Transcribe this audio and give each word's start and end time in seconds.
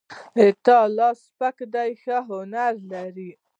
د 0.35 0.37
تا 0.65 0.79
لاس 0.97 1.19
سپک 1.27 1.57
ده 1.73 1.83
ښه 2.01 2.17
هنر 2.29 2.73
لري 2.91 3.29